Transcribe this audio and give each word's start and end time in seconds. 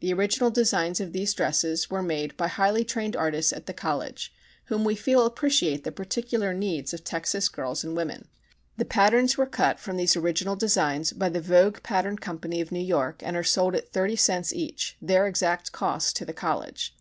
The 0.00 0.12
original 0.12 0.50
designs 0.50 0.98
of 1.00 1.12
these 1.12 1.32
dresses 1.32 1.88
were 1.88 2.02
made 2.02 2.36
by 2.36 2.48
highly 2.48 2.82
trained 2.82 3.14
artists 3.14 3.52
at 3.52 3.66
the 3.66 3.72
College, 3.72 4.34
whom 4.64 4.82
we 4.82 4.96
feel 4.96 5.24
appreciate 5.24 5.84
the 5.84 5.92
particular 5.92 6.52
needs 6.52 6.92
of 6.92 7.04
Texas 7.04 7.48
girls 7.48 7.84
and 7.84 7.96
women. 7.96 8.26
The 8.76 8.84
patterns 8.84 9.38
were 9.38 9.46
cut 9.46 9.78
from 9.78 9.98
these 9.98 10.16
original 10.16 10.56
designs 10.56 11.12
by 11.12 11.28
the 11.28 11.40
Vogue 11.40 11.84
Pattern 11.84 12.18
Company 12.18 12.60
of 12.60 12.72
New 12.72 12.80
York, 12.84 13.22
and 13.22 13.36
are 13.36 13.44
sold 13.44 13.76
at 13.76 13.92
thirty 13.92 14.16
cents 14.16 14.52
each, 14.52 14.96
their 15.00 15.28
exact 15.28 15.70
cost 15.70 16.16
to 16.16 16.24
the 16.24 16.32
College. 16.34 16.96